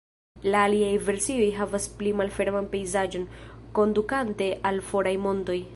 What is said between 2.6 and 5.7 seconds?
pejzaĝon, kondukante al foraj montoj.